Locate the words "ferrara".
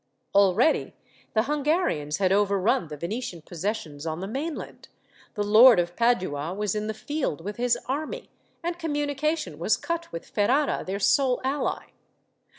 10.27-10.83